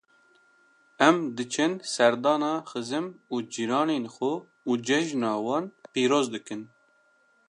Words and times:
Em 1.07 1.17
diçin 1.37 1.73
serdana 1.93 2.53
xizim 2.69 3.05
û 3.33 3.35
cîranên 3.53 4.05
xwe 4.15 4.33
û 4.69 4.71
cejna 4.87 5.33
wan 5.45 5.65
pîroz 5.93 6.27
dikin. 6.33 6.61